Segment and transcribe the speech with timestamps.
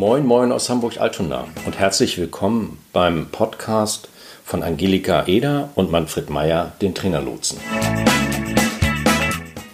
[0.00, 4.08] Moin, moin aus Hamburg-Altona und herzlich willkommen beim Podcast
[4.42, 7.60] von Angelika Eder und Manfred Meyer, den Trainerlotsen.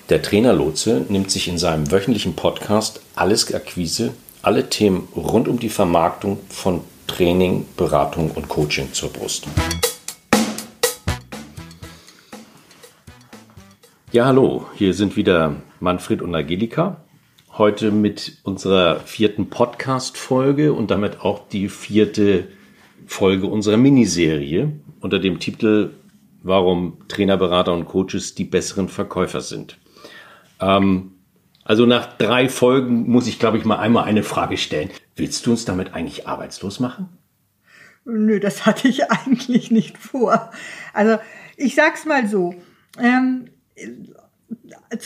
[0.08, 5.68] Der Trainerlotse nimmt sich in seinem wöchentlichen Podcast alles Akquise, alle Themen rund um die
[5.68, 9.46] Vermarktung von Training, Beratung und Coaching zur Brust.
[14.10, 16.96] Ja, hallo, hier sind wieder Manfred und Angelika
[17.58, 22.48] heute mit unserer vierten Podcast-Folge und damit auch die vierte
[23.06, 25.94] Folge unserer Miniserie unter dem Titel
[26.42, 29.78] Warum Trainer, Berater und Coaches die besseren Verkäufer sind.
[30.60, 31.12] Ähm,
[31.64, 34.90] also nach drei Folgen muss ich, glaube ich, mal einmal eine Frage stellen.
[35.16, 37.08] Willst du uns damit eigentlich arbeitslos machen?
[38.04, 40.50] Nö, das hatte ich eigentlich nicht vor.
[40.92, 41.18] Also
[41.56, 42.54] ich sag's mal so.
[43.00, 43.48] Ähm,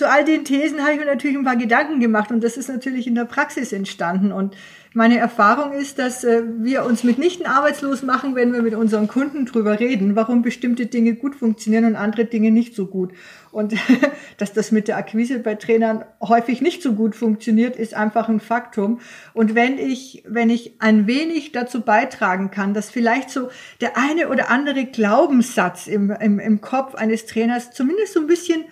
[0.00, 2.70] zu all den Thesen habe ich mir natürlich ein paar Gedanken gemacht und das ist
[2.70, 4.32] natürlich in der Praxis entstanden.
[4.32, 4.56] Und
[4.94, 9.44] meine Erfahrung ist, dass äh, wir uns mitnichten arbeitslos machen, wenn wir mit unseren Kunden
[9.44, 13.12] drüber reden, warum bestimmte Dinge gut funktionieren und andere Dinge nicht so gut.
[13.52, 13.74] Und
[14.38, 18.40] dass das mit der Akquise bei Trainern häufig nicht so gut funktioniert, ist einfach ein
[18.40, 19.00] Faktum.
[19.34, 23.50] Und wenn ich, wenn ich ein wenig dazu beitragen kann, dass vielleicht so
[23.82, 28.64] der eine oder andere Glaubenssatz im, im, im Kopf eines Trainers zumindest so ein bisschen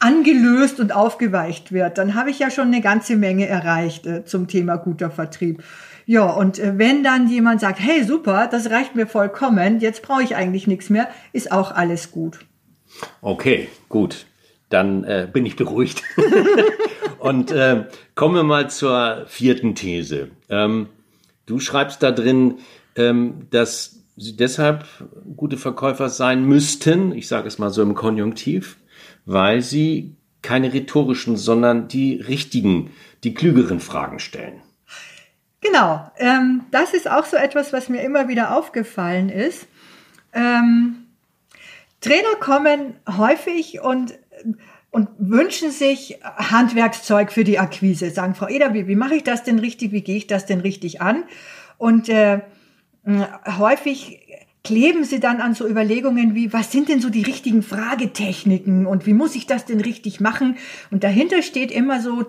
[0.00, 4.46] angelöst und aufgeweicht wird, dann habe ich ja schon eine ganze Menge erreicht äh, zum
[4.46, 5.62] Thema guter Vertrieb.
[6.06, 10.22] Ja, und äh, wenn dann jemand sagt, hey super, das reicht mir vollkommen, jetzt brauche
[10.22, 12.38] ich eigentlich nichts mehr, ist auch alles gut.
[13.20, 14.26] Okay, gut.
[14.70, 16.02] Dann äh, bin ich beruhigt.
[17.18, 20.28] und äh, kommen wir mal zur vierten These.
[20.48, 20.88] Ähm,
[21.46, 22.58] du schreibst da drin,
[22.96, 24.84] ähm, dass sie deshalb
[25.36, 28.76] gute Verkäufer sein müssten, ich sage es mal so im Konjunktiv,
[29.28, 32.90] weil sie keine rhetorischen, sondern die richtigen,
[33.24, 34.62] die klügeren Fragen stellen.
[35.60, 39.66] Genau, ähm, das ist auch so etwas, was mir immer wieder aufgefallen ist.
[40.32, 41.08] Ähm,
[42.00, 44.18] Trainer kommen häufig und,
[44.90, 48.10] und wünschen sich Handwerkszeug für die Akquise.
[48.10, 49.92] Sagen, Frau Eder, wie, wie mache ich das denn richtig?
[49.92, 51.24] Wie gehe ich das denn richtig an?
[51.76, 52.40] Und äh,
[53.58, 54.20] häufig
[54.68, 59.06] kleben sie dann an so Überlegungen wie, was sind denn so die richtigen Fragetechniken und
[59.06, 60.58] wie muss ich das denn richtig machen?
[60.90, 62.26] Und dahinter steht immer so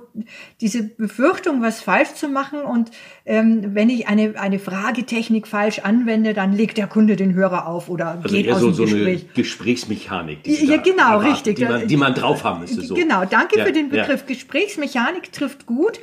[0.62, 2.62] diese Befürchtung, was falsch zu machen.
[2.62, 2.92] Und
[3.26, 7.90] ähm, wenn ich eine, eine Fragetechnik falsch anwende, dann legt der Kunde den Hörer auf
[7.90, 9.20] oder also geht eher aus so, dem Gespräch.
[9.20, 10.44] So eine Gesprächsmechanik.
[10.44, 11.56] Die ja, genau, erwarten, richtig.
[11.58, 12.82] Die man, die man drauf haben müsste.
[12.84, 12.94] So.
[12.94, 14.22] Genau, danke ja, für den Begriff.
[14.22, 14.28] Ja.
[14.28, 16.00] Gesprächsmechanik trifft gut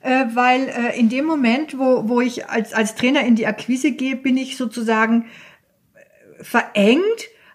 [0.00, 3.92] äh, weil äh, in dem Moment, wo, wo ich als, als Trainer in die Akquise
[3.92, 5.26] gehe, bin ich sozusagen
[6.40, 7.02] verengt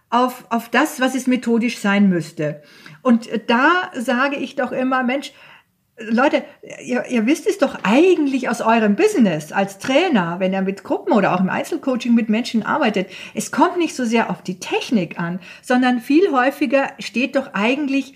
[0.10, 2.62] auf, auf das, was es methodisch sein müsste.
[3.02, 5.32] Und da sage ich doch immer, Mensch,
[6.10, 6.44] Leute,
[6.84, 11.14] ihr, ihr wisst es doch eigentlich aus eurem Business als Trainer, wenn ihr mit Gruppen
[11.14, 13.10] oder auch im Einzelcoaching mit Menschen arbeitet.
[13.36, 18.16] Es kommt nicht so sehr auf die Technik an, sondern viel häufiger steht doch eigentlich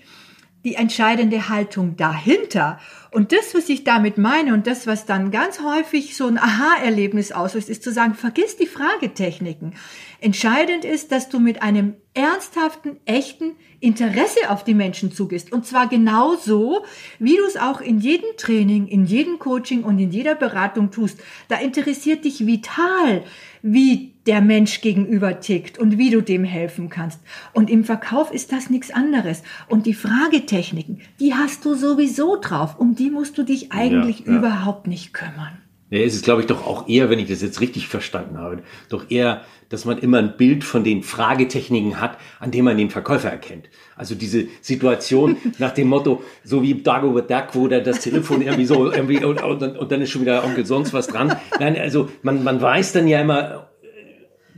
[0.66, 2.80] die entscheidende Haltung dahinter.
[3.12, 7.30] Und das, was ich damit meine und das, was dann ganz häufig so ein Aha-Erlebnis
[7.30, 9.74] auslöst, ist zu sagen, vergiss die Fragetechniken.
[10.20, 15.52] Entscheidend ist, dass du mit einem ernsthaften, echten Interesse auf die Menschen zugehst.
[15.52, 16.84] Und zwar genauso,
[17.20, 21.20] wie du es auch in jedem Training, in jedem Coaching und in jeder Beratung tust.
[21.48, 23.22] Da interessiert dich vital,
[23.66, 27.20] wie der Mensch gegenüber tickt und wie du dem helfen kannst.
[27.52, 29.42] Und im Verkauf ist das nichts anderes.
[29.68, 32.78] Und die Fragetechniken, die hast du sowieso drauf.
[32.78, 34.38] Um die musst du dich eigentlich ja, ja.
[34.38, 35.58] überhaupt nicht kümmern.
[35.88, 38.62] Ja, es ist, glaube ich, doch auch eher, wenn ich das jetzt richtig verstanden habe,
[38.88, 42.90] doch eher, dass man immer ein Bild von den Fragetechniken hat, an dem man den
[42.90, 43.68] Verkäufer erkennt.
[43.94, 48.66] Also diese Situation nach dem Motto, so wie Dagobert Duck, wo da das Telefon irgendwie
[48.66, 51.36] so, irgendwie, und, und, und, dann ist schon wieder Onkel sonst was dran.
[51.60, 53.68] Nein, also man, man weiß dann ja immer,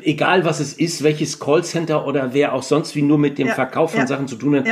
[0.02, 3.54] egal was es ist, welches Callcenter oder wer auch sonst wie nur mit dem ja,
[3.54, 4.66] Verkauf von ja, Sachen zu tun hat,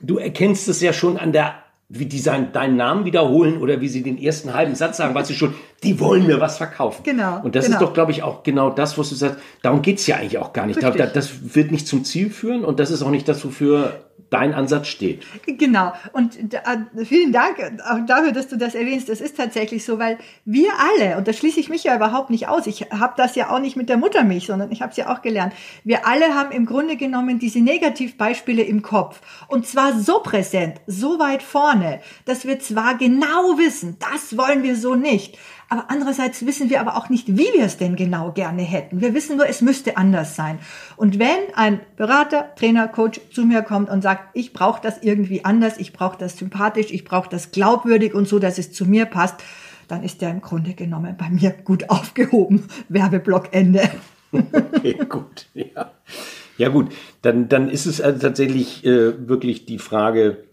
[0.00, 3.88] du erkennst es ja schon an der wie die sein, deinen Namen wiederholen oder wie
[3.88, 7.02] sie den ersten halben Satz sagen, weißt du schon, die wollen mir was verkaufen.
[7.04, 7.40] Genau.
[7.42, 7.76] Und das genau.
[7.76, 9.38] ist doch, glaube ich, auch genau das, was du sagst.
[9.62, 10.82] Darum geht's ja eigentlich auch gar nicht.
[10.82, 11.12] Richtig.
[11.12, 14.88] Das wird nicht zum Ziel führen und das ist auch nicht das, wofür dein Ansatz
[14.88, 15.24] steht.
[15.46, 15.92] Genau.
[16.12, 17.58] Und äh, vielen Dank
[17.88, 19.08] auch dafür, dass du das erwähnst.
[19.08, 22.48] Das ist tatsächlich so, weil wir alle, und da schließe ich mich ja überhaupt nicht
[22.48, 25.12] aus, ich habe das ja auch nicht mit der Muttermilch, sondern ich habe es ja
[25.12, 25.52] auch gelernt.
[25.84, 29.20] Wir alle haben im Grunde genommen diese Negativbeispiele im Kopf.
[29.48, 34.76] Und zwar so präsent, so weit vorne, dass wir zwar genau wissen, das wollen wir
[34.76, 35.38] so nicht,
[35.72, 39.00] aber andererseits wissen wir aber auch nicht, wie wir es denn genau gerne hätten.
[39.00, 40.58] Wir wissen nur, es müsste anders sein.
[40.96, 45.46] Und wenn ein Berater, Trainer, Coach zu mir kommt und sagt, ich brauche das irgendwie
[45.46, 49.06] anders, ich brauche das sympathisch, ich brauche das glaubwürdig und so, dass es zu mir
[49.06, 49.36] passt,
[49.88, 52.68] dann ist der im Grunde genommen bei mir gut aufgehoben.
[52.90, 53.82] Werbeblock Ende.
[54.32, 55.46] Okay, gut.
[55.52, 55.92] Ja,
[56.56, 60.44] ja gut, dann, dann ist es also tatsächlich äh, wirklich die Frage,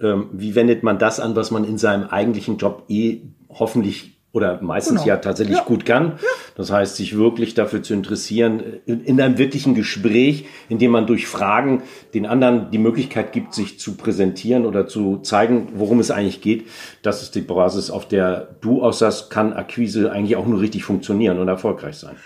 [0.00, 4.60] ähm, wie wendet man das an, was man in seinem eigentlichen Job eh hoffentlich oder
[4.60, 5.06] meistens genau.
[5.06, 5.62] ja tatsächlich ja.
[5.62, 6.18] gut kann.
[6.20, 6.28] Ja.
[6.56, 11.06] Das heißt, sich wirklich dafür zu interessieren, in, in, einem wirklichen Gespräch, in dem man
[11.06, 11.84] durch Fragen
[12.14, 16.66] den anderen die Möglichkeit gibt, sich zu präsentieren oder zu zeigen, worum es eigentlich geht.
[17.02, 21.38] Das ist die Basis, auf der du aussagst, kann Akquise eigentlich auch nur richtig funktionieren
[21.38, 22.16] und erfolgreich sein.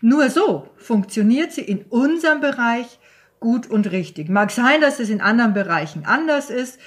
[0.00, 2.98] Nur so funktioniert sie in unserem Bereich
[3.40, 4.30] gut und richtig.
[4.30, 6.78] Mag sein, dass es in anderen Bereichen anders ist.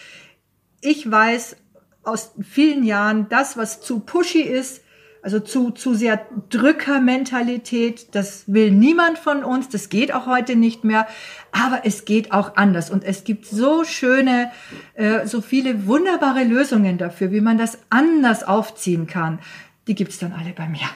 [0.81, 1.57] Ich weiß
[2.03, 4.81] aus vielen Jahren, das, was zu pushy ist,
[5.21, 10.83] also zu, zu sehr Drückermentalität, das will niemand von uns, das geht auch heute nicht
[10.83, 11.07] mehr,
[11.51, 14.51] aber es geht auch anders und es gibt so schöne,
[14.95, 19.39] äh, so viele wunderbare Lösungen dafür, wie man das anders aufziehen kann.
[19.87, 20.89] Die gibt's dann alle bei mir.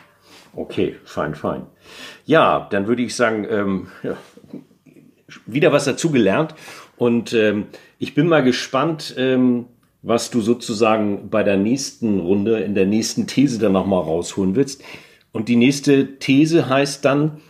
[0.56, 1.68] Okay, fein, fein.
[2.26, 4.18] Ja, dann würde ich sagen, ähm, ja,
[5.46, 6.56] wieder was dazugelernt
[6.98, 7.68] und ähm,
[8.00, 9.68] ich bin mal gespannt, ähm,
[10.06, 14.84] was du sozusagen bei der nächsten Runde, in der nächsten These dann nochmal rausholen willst.
[15.32, 17.42] Und die nächste These heißt dann,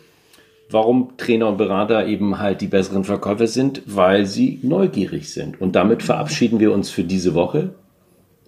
[0.72, 5.60] warum Trainer und Berater eben halt die besseren Verkäufer sind, weil sie neugierig sind.
[5.60, 7.76] Und damit verabschieden wir uns für diese Woche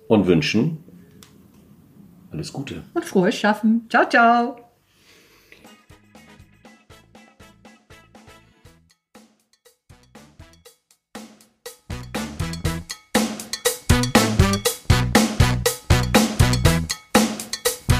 [0.07, 0.77] und wünschen
[2.31, 2.83] alles Gute.
[2.93, 3.87] Und frohes Schaffen.
[3.89, 4.66] Ciao, ciao.